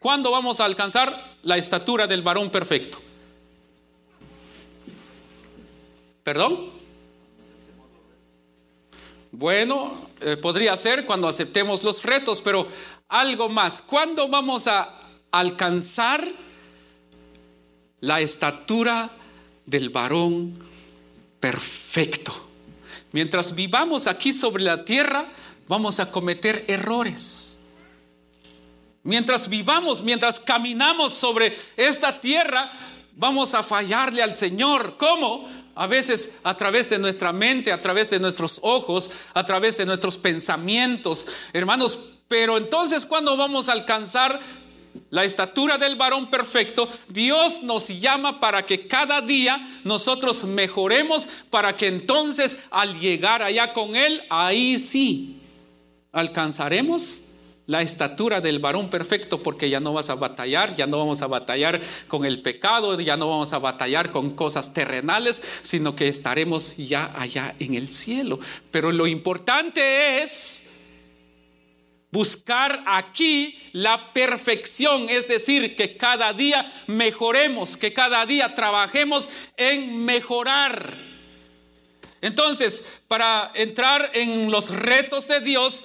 [0.00, 3.05] ¿Cuándo vamos a alcanzar la estatura del varón perfecto?
[6.26, 6.70] ¿Perdón?
[9.30, 12.66] Bueno, eh, podría ser cuando aceptemos los retos, pero
[13.06, 13.80] algo más.
[13.80, 16.28] ¿Cuándo vamos a alcanzar
[18.00, 19.08] la estatura
[19.66, 20.58] del varón
[21.38, 22.32] perfecto?
[23.12, 25.28] Mientras vivamos aquí sobre la tierra,
[25.68, 27.60] vamos a cometer errores.
[29.04, 32.72] Mientras vivamos, mientras caminamos sobre esta tierra,
[33.14, 34.96] vamos a fallarle al Señor.
[34.98, 35.65] ¿Cómo?
[35.76, 39.86] A veces a través de nuestra mente, a través de nuestros ojos, a través de
[39.86, 41.98] nuestros pensamientos, hermanos.
[42.26, 44.40] Pero entonces cuando vamos a alcanzar
[45.10, 51.76] la estatura del varón perfecto, Dios nos llama para que cada día nosotros mejoremos, para
[51.76, 55.36] que entonces al llegar allá con Él, ahí sí
[56.10, 57.24] alcanzaremos
[57.66, 61.26] la estatura del varón perfecto porque ya no vas a batallar, ya no vamos a
[61.26, 66.76] batallar con el pecado, ya no vamos a batallar con cosas terrenales, sino que estaremos
[66.76, 68.38] ya allá en el cielo.
[68.70, 70.70] Pero lo importante es
[72.12, 80.04] buscar aquí la perfección, es decir, que cada día mejoremos, que cada día trabajemos en
[80.04, 80.96] mejorar.
[82.22, 85.84] Entonces, para entrar en los retos de Dios,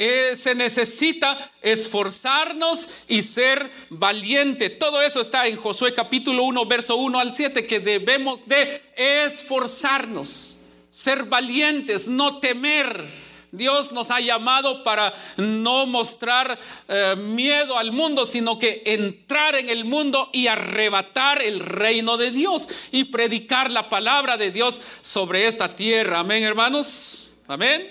[0.00, 4.70] eh, se necesita esforzarnos y ser valiente.
[4.70, 10.58] Todo eso está en Josué capítulo 1, verso 1 al 7, que debemos de esforzarnos,
[10.88, 13.26] ser valientes, no temer.
[13.50, 19.68] Dios nos ha llamado para no mostrar eh, miedo al mundo, sino que entrar en
[19.68, 25.48] el mundo y arrebatar el reino de Dios y predicar la palabra de Dios sobre
[25.48, 26.20] esta tierra.
[26.20, 27.34] Amén, hermanos.
[27.48, 27.90] Amén.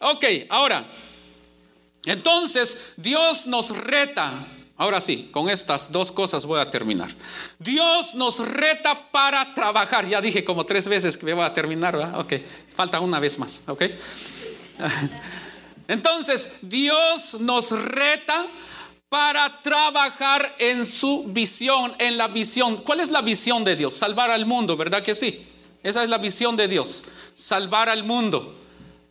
[0.00, 0.86] Ok, ahora.
[2.06, 4.46] Entonces Dios nos reta.
[4.78, 7.08] Ahora sí, con estas dos cosas voy a terminar.
[7.58, 10.06] Dios nos reta para trabajar.
[10.06, 12.18] Ya dije como tres veces que me voy a terminar, ¿verdad?
[12.20, 12.34] Ok,
[12.74, 13.82] falta una vez más, ok.
[15.88, 18.46] Entonces, Dios nos reta
[19.08, 22.78] para trabajar en su visión, en la visión.
[22.78, 23.94] ¿Cuál es la visión de Dios?
[23.94, 25.46] Salvar al mundo, ¿verdad que sí?
[25.82, 28.65] Esa es la visión de Dios, salvar al mundo.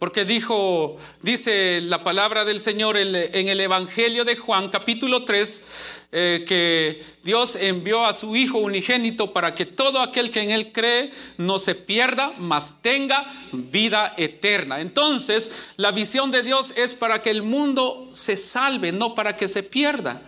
[0.06, 5.66] Porque dijo, dice la palabra del Señor en el Evangelio de Juan, capítulo 3,
[6.12, 10.72] eh, que Dios envió a su Hijo unigénito para que todo aquel que en Él
[10.72, 14.80] cree no se pierda, mas tenga vida eterna.
[14.80, 19.48] Entonces, la visión de Dios es para que el mundo se salve, no para que
[19.48, 20.22] se pierda.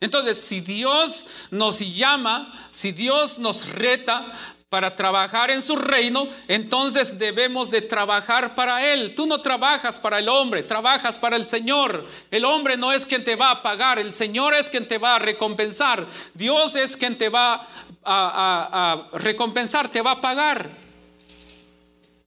[0.00, 4.32] Entonces, si Dios nos llama, si Dios nos reta,
[4.68, 9.14] para trabajar en su reino, entonces debemos de trabajar para Él.
[9.14, 12.06] Tú no trabajas para el hombre, trabajas para el Señor.
[12.30, 15.16] El hombre no es quien te va a pagar, el Señor es quien te va
[15.16, 16.06] a recompensar.
[16.34, 17.66] Dios es quien te va
[18.04, 20.68] a, recompensar, te va a pagar.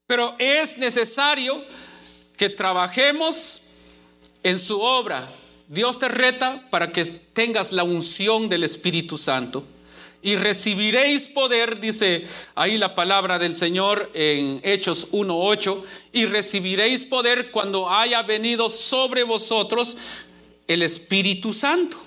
[0.07, 1.63] Pero es necesario
[2.35, 3.61] que trabajemos
[4.41, 5.31] en su obra.
[5.67, 9.63] Dios te reta para que tengas la unción del Espíritu Santo
[10.21, 17.49] y recibiréis poder, dice ahí la palabra del Señor en Hechos 1.8, y recibiréis poder
[17.51, 19.97] cuando haya venido sobre vosotros
[20.67, 21.97] el Espíritu Santo.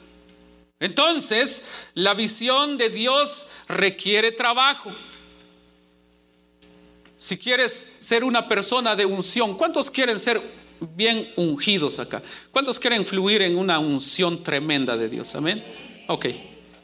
[0.79, 4.93] Entonces, la visión de Dios requiere trabajo.
[7.17, 10.43] Si quieres ser una persona de unción, ¿cuántos quieren ser
[10.95, 12.23] bien ungidos acá?
[12.51, 15.35] ¿Cuántos quieren fluir en una unción tremenda de Dios?
[15.35, 15.65] Amén.
[16.07, 16.27] Ok,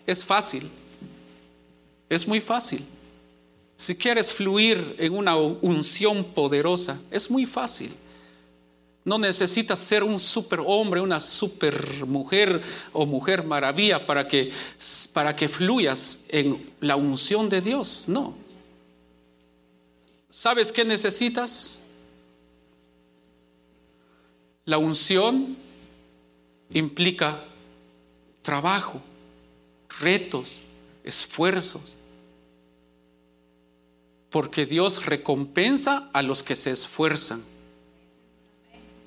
[0.06, 0.68] es fácil.
[2.10, 2.84] Es muy fácil.
[3.76, 7.90] Si quieres fluir en una unción poderosa, es muy fácil.
[9.04, 12.60] No necesitas ser un super hombre, una super mujer
[12.92, 14.52] o mujer maravilla para que,
[15.14, 18.04] para que fluyas en la unción de Dios.
[18.08, 18.34] No.
[20.28, 21.82] ¿Sabes qué necesitas?
[24.64, 25.56] La unción
[26.70, 27.42] implica
[28.42, 29.00] trabajo,
[30.00, 30.60] retos,
[31.02, 31.94] esfuerzos
[34.30, 37.42] porque Dios recompensa a los que se esfuerzan.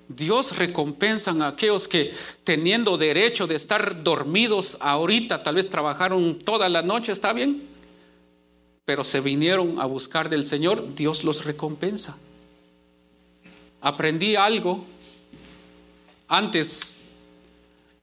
[0.10, 2.14] Dios recompensa a aquellos que
[2.44, 7.68] teniendo derecho de estar dormidos ahorita, tal vez trabajaron toda la noche, ¿está bien?
[8.86, 12.18] Pero se vinieron a buscar del Señor, Dios los recompensa.
[13.80, 14.86] Aprendí algo
[16.28, 16.98] antes,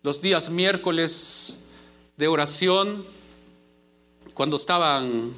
[0.02, 1.64] los días miércoles
[2.16, 3.04] de oración,
[4.32, 5.34] cuando estaban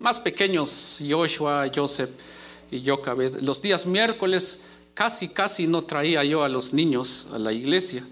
[0.00, 2.10] más pequeños, Joshua, Joseph
[2.70, 3.40] y Jocabed.
[3.42, 4.62] Los días miércoles
[4.94, 8.04] casi, casi no traía yo a los niños a la iglesia.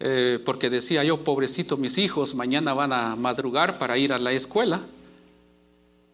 [0.00, 4.32] Eh, porque decía yo, pobrecito mis hijos, mañana van a madrugar para ir a la
[4.32, 4.82] escuela.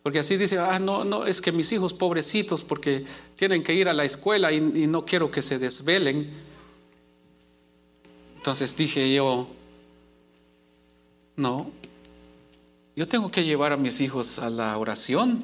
[0.03, 3.05] Porque así dice, ah, no, no, es que mis hijos pobrecitos porque
[3.37, 6.29] tienen que ir a la escuela y no quiero que se desvelen.
[8.37, 9.47] Entonces dije yo,
[11.37, 11.71] no,
[12.95, 15.43] yo tengo que llevar a mis hijos a la oración.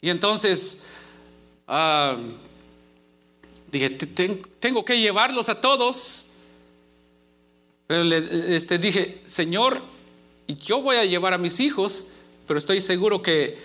[0.00, 0.84] Y entonces
[1.66, 2.16] ah,
[3.70, 6.28] dije, tengo que llevarlos a todos.
[7.86, 9.82] Pero le, este, dije, Señor,
[10.46, 12.08] yo voy a llevar a mis hijos,
[12.46, 13.58] pero estoy seguro que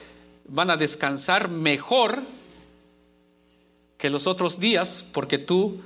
[0.47, 2.23] van a descansar mejor
[3.97, 5.79] que los otros días porque tú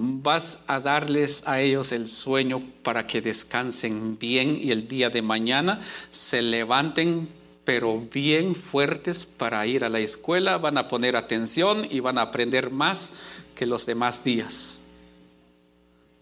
[0.00, 5.20] vas a darles a ellos el sueño para que descansen bien y el día de
[5.20, 5.80] mañana
[6.10, 7.28] se levanten
[7.64, 12.22] pero bien fuertes para ir a la escuela, van a poner atención y van a
[12.22, 13.14] aprender más
[13.54, 14.80] que los demás días.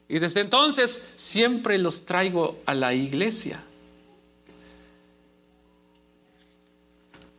[0.08, 3.62] Y desde entonces siempre los traigo a la iglesia.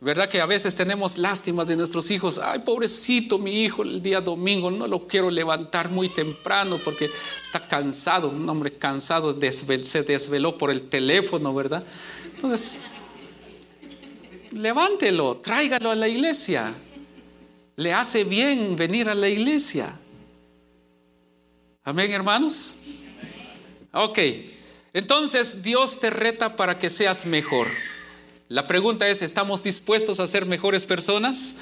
[0.02, 2.38] ¿Verdad que a veces tenemos lástima de nuestros hijos?
[2.38, 7.10] Ay, pobrecito mi hijo el día domingo, no lo quiero levantar muy temprano porque
[7.42, 9.38] está cansado, un hombre cansado
[9.82, 11.84] se desveló por el teléfono, ¿verdad?
[12.34, 12.80] Entonces,
[14.52, 16.72] levántelo, tráigalo a la iglesia.
[17.76, 19.98] Le hace bien venir a la iglesia.
[21.84, 22.76] Amén, hermanos.
[23.92, 24.18] Ok,
[24.94, 27.68] entonces Dios te reta para que seas mejor.
[28.50, 31.54] La pregunta es, ¿estamos dispuestos a ser mejores personas?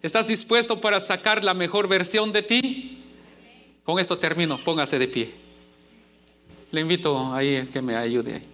[0.00, 3.02] ¿Estás dispuesto para sacar la mejor versión de ti?
[3.82, 5.34] Con esto termino, póngase de pie.
[6.70, 8.44] Le invito ahí a que me ayude.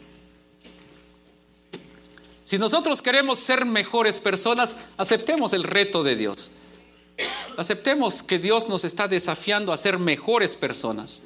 [2.44, 6.52] Si nosotros queremos ser mejores personas, aceptemos el reto de Dios.
[7.58, 11.24] Aceptemos que Dios nos está desafiando a ser mejores personas.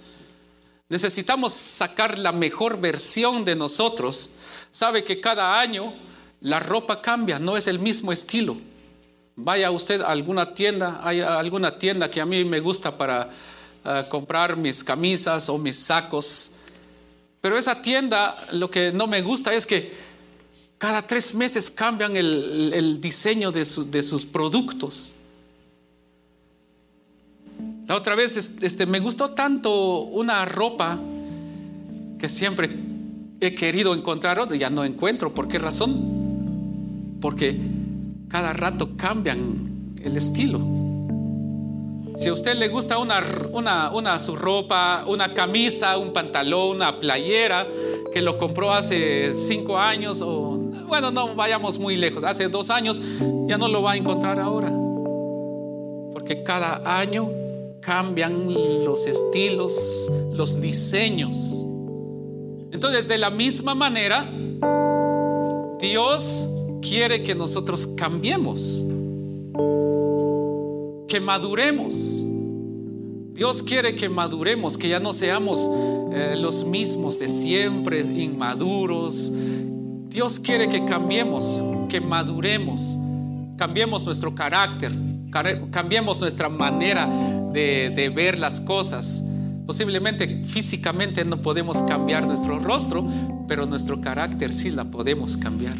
[0.88, 4.32] Necesitamos sacar la mejor versión de nosotros.
[4.72, 5.94] Sabe que cada año
[6.40, 8.56] la ropa cambia, no es el mismo estilo.
[9.36, 13.28] Vaya usted a alguna tienda, hay alguna tienda que a mí me gusta para
[13.84, 16.52] ah, comprar mis camisas o mis sacos.
[17.40, 19.92] Pero esa tienda lo que no me gusta es que
[20.78, 25.14] cada tres meses cambian el, diseño de, sus productos.
[27.86, 30.98] La otra vez este, me gustó tanto una ropa
[32.18, 32.70] que siempre
[33.40, 35.34] he querido encontrar otra, ya no encuentro.
[35.34, 36.15] ¿Por qué razón?
[37.20, 37.58] Porque
[38.28, 40.60] cada rato cambian el estilo.
[42.16, 43.22] Si a usted le gusta una,
[43.92, 47.66] una, su ropa, una camisa, un pantalón, una playera
[48.12, 50.56] que lo compró hace cinco años o
[50.88, 53.02] bueno, no vayamos muy lejos, hace dos años,
[53.46, 54.68] ya no lo va a encontrar ahora.
[56.12, 57.28] Porque cada año
[57.80, 58.52] cambian
[58.84, 61.66] los estilos, los diseños.
[62.72, 64.30] Entonces, de la misma manera,
[65.80, 66.48] Dios
[66.88, 68.84] quiere que nosotros cambiemos,
[71.08, 72.24] que maduremos.
[73.32, 75.68] Dios quiere que maduremos, que ya no seamos
[76.12, 79.32] eh, los mismos de siempre, inmaduros.
[80.08, 82.98] Dios quiere que cambiemos, que maduremos,
[83.56, 84.92] cambiemos nuestro carácter,
[85.70, 87.06] cambiemos nuestra manera
[87.52, 89.24] de, de ver las cosas.
[89.66, 93.06] Posiblemente físicamente no podemos cambiar nuestro rostro,
[93.48, 95.74] pero nuestro carácter sí la podemos cambiar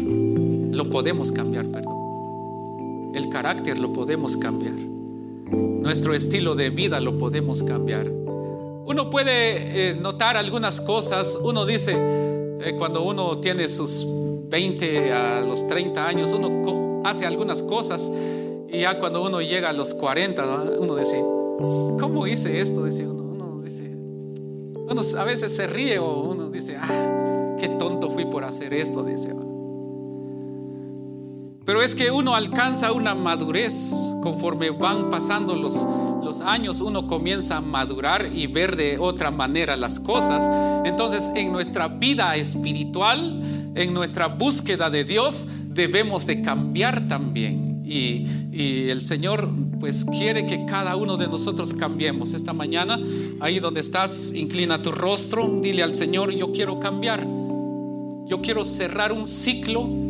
[0.77, 3.13] lo podemos cambiar, perdón.
[3.15, 4.75] El carácter lo podemos cambiar.
[4.75, 8.07] Nuestro estilo de vida lo podemos cambiar.
[8.09, 11.39] Uno puede eh, notar algunas cosas.
[11.43, 14.07] Uno dice, eh, cuando uno tiene sus
[14.49, 18.13] 20 a los 30 años, uno hace algunas cosas
[18.69, 20.45] y ya cuando uno llega a los 40,
[20.79, 21.19] uno dice,
[21.99, 22.85] ¿cómo hice esto?
[22.85, 28.11] Dice uno, uno dice, uno a veces se ríe o uno dice, ah, qué tonto
[28.11, 29.33] fui por hacer esto, dice.
[31.67, 35.85] Pero es que uno alcanza una madurez conforme van pasando los,
[36.25, 40.49] los años, uno comienza a madurar y ver de otra manera las cosas.
[40.85, 47.83] Entonces en nuestra vida espiritual, en nuestra búsqueda de Dios, debemos de cambiar también.
[47.85, 49.49] Y, y, el Señor
[49.81, 52.33] pues quiere que cada uno de nosotros cambiemos.
[52.35, 52.99] Esta mañana,
[53.41, 57.27] ahí donde estás, inclina tu rostro, dile al Señor, yo quiero cambiar.
[58.27, 60.06] Yo quiero cerrar un ciclo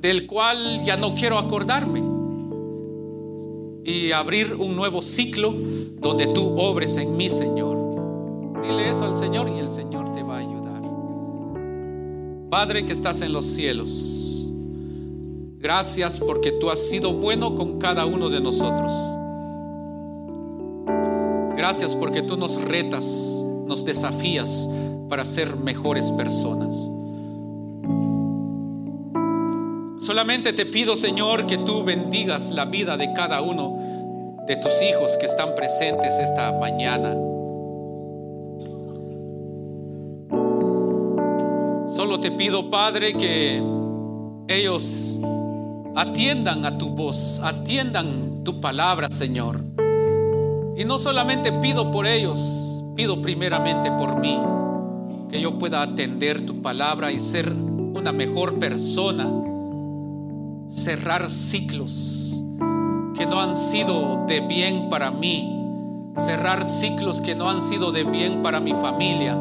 [0.00, 2.02] del cual ya no quiero acordarme
[3.84, 5.54] y abrir un nuevo ciclo
[6.00, 7.78] donde tú obres en mí, Señor.
[8.62, 10.82] Dile eso al Señor y el Señor te va a ayudar.
[12.50, 14.52] Padre que estás en los cielos,
[15.58, 18.92] gracias porque tú has sido bueno con cada uno de nosotros.
[21.56, 24.68] Gracias porque tú nos retas, nos desafías
[25.08, 26.90] para ser mejores personas.
[30.08, 35.18] Solamente te pido, Señor, que tú bendigas la vida de cada uno de tus hijos
[35.18, 37.12] que están presentes esta mañana.
[41.86, 43.62] Solo te pido, Padre, que
[44.48, 45.20] ellos
[45.94, 49.60] atiendan a tu voz, atiendan tu palabra, Señor.
[50.74, 54.40] Y no solamente pido por ellos, pido primeramente por mí,
[55.28, 59.28] que yo pueda atender tu palabra y ser una mejor persona
[60.68, 62.44] cerrar ciclos
[63.16, 68.04] que no han sido de bien para mí, cerrar ciclos que no han sido de
[68.04, 69.36] bien para mi familia,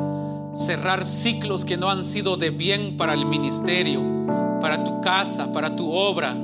[0.53, 4.01] cerrar ciclos que no han sido de bien para el ministerio,
[4.61, 6.35] para tu casa, para tu obra.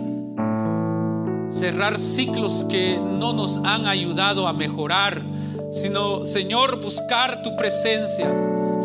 [1.49, 5.23] Cerrar ciclos que no nos han ayudado a mejorar,
[5.71, 8.29] sino, Señor, buscar tu presencia.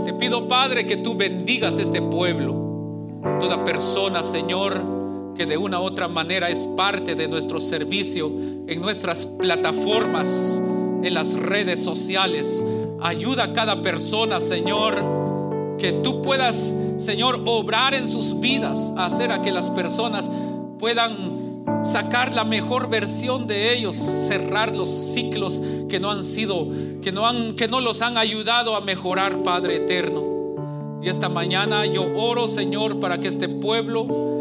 [0.05, 3.19] Te pido, Padre, que tú bendigas este pueblo.
[3.41, 4.98] Toda persona, Señor,
[5.39, 8.27] que de una u otra manera es parte de nuestro servicio
[8.67, 10.61] en nuestras plataformas,
[11.05, 12.67] en las redes sociales.
[13.01, 19.41] Ayuda a cada persona, Señor, que tú puedas, Señor, obrar en sus vidas, hacer a
[19.41, 20.29] que las personas
[20.77, 26.67] puedan sacar la mejor versión de ellos, cerrar los ciclos que no han sido,
[27.01, 30.99] que no han que no los han ayudado a mejorar, Padre eterno.
[31.01, 34.38] Y esta mañana yo oro, Señor, para que este pueblo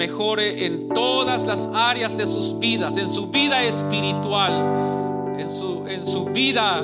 [0.00, 6.06] mejore en todas las áreas de sus vidas, en su vida espiritual, en su, en
[6.06, 6.82] su vida,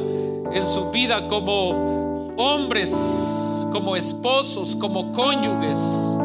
[0.52, 6.20] en su vida como hombres, como esposos, como cónyuges,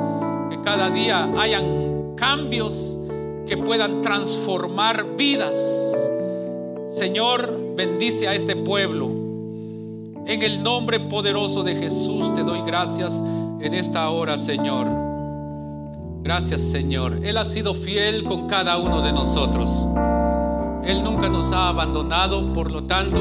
[0.49, 2.99] que cada día hayan cambios
[3.47, 6.11] que puedan transformar vidas.
[6.89, 9.07] Señor, bendice a este pueblo.
[10.25, 13.23] En el nombre poderoso de Jesús te doy gracias
[13.61, 15.10] en esta hora, Señor.
[16.23, 17.19] Gracias, Señor.
[17.23, 19.87] Él ha sido fiel con cada uno de nosotros.
[20.85, 23.19] Él nunca nos ha abandonado, por lo tanto,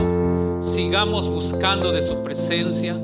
[0.61, 2.97] sigamos buscando de su presencia,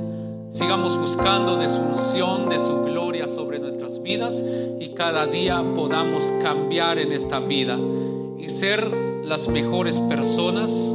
[0.50, 4.44] sigamos buscando de su unción, de su gloria sobre nuestras vidas
[4.80, 7.78] y cada día podamos cambiar en esta vida
[8.38, 8.90] y ser
[9.24, 10.94] las mejores personas.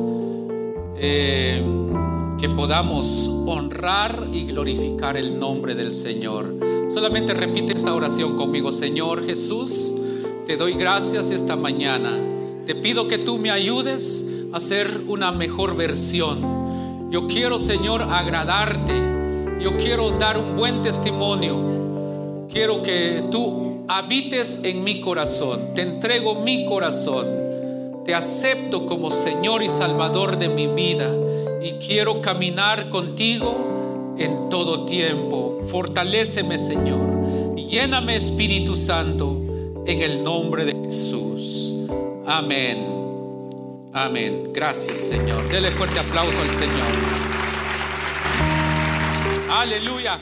[0.97, 1.63] Eh,
[2.41, 6.55] que podamos honrar y glorificar el nombre del Señor.
[6.93, 9.95] Solamente repite esta oración conmigo, Señor Jesús,
[10.45, 12.11] te doy gracias esta mañana.
[12.65, 17.09] Te pido que tú me ayudes a ser una mejor versión.
[17.09, 18.91] Yo quiero, Señor, agradarte.
[19.61, 22.47] Yo quiero dar un buen testimonio.
[22.51, 25.73] Quiero que tú habites en mi corazón.
[25.73, 27.25] Te entrego mi corazón.
[28.03, 31.09] Te acepto como Señor y Salvador de mi vida
[31.63, 33.80] y quiero caminar contigo
[34.17, 35.63] en todo tiempo.
[35.67, 37.55] Fortaléceme, Señor.
[37.55, 39.41] Lléname, Espíritu Santo,
[39.85, 41.73] en el nombre de Jesús.
[42.25, 42.85] Amén.
[43.93, 44.43] Amén.
[44.53, 45.47] Gracias, Señor.
[45.49, 46.87] Dele fuerte aplauso al Señor.
[49.49, 50.21] Aleluya.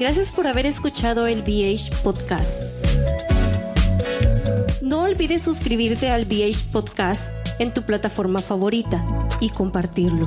[0.00, 2.62] Gracias por haber escuchado el BH Podcast.
[4.80, 7.28] No olvides suscribirte al BH Podcast
[7.58, 9.04] en tu plataforma favorita
[9.40, 10.22] y compartirlo.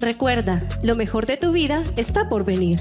[0.00, 2.80] Recuerda, lo mejor de tu vida está por venir.